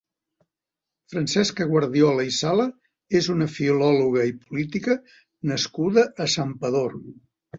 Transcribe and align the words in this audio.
Francesca 1.13 1.67
Guardiola 1.73 2.23
i 2.29 2.31
Sala 2.37 2.65
és 3.19 3.29
una 3.35 3.49
filòloga 3.57 4.25
i 4.31 4.35
política 4.47 4.95
nascuda 5.51 6.09
a 6.27 6.31
Santpedor. 6.37 6.99